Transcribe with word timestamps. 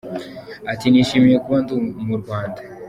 Ati 0.71 0.85
“Nishimiye 0.89 1.37
kuba 1.43 1.57
ndi 1.63 1.75
mu 2.05 2.15
Rwanda. 2.21 2.59